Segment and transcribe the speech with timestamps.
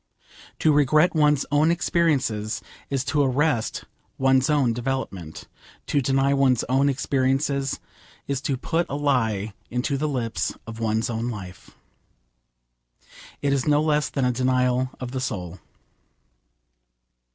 [0.57, 3.83] To regret one's own experiences is to arrest
[4.17, 5.43] one's own development.
[5.85, 7.79] To deny one's own experiences
[8.25, 11.69] is to put a lie into the lips of one's own life.
[13.43, 15.59] It is no less than a denial of the soul.